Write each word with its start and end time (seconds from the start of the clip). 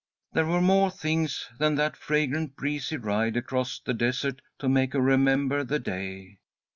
There 0.33 0.47
were 0.47 0.61
more 0.63 0.89
things 0.89 1.47
than 1.59 1.75
that 1.75 1.95
fragrant, 1.95 2.55
breezy 2.55 2.97
ride 2.97 3.37
across 3.37 3.79
the 3.79 3.93
desert 3.93 4.41
to 4.57 4.67
make 4.67 4.93
her 4.93 4.99
remember 4.99 5.63
the 5.63 5.77
day. 5.77 6.39